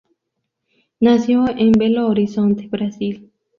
Nació 0.99 1.45
en 1.55 1.73
Belo 1.73 2.07
Horizonte, 2.09 2.65
Brasil. 2.67 3.29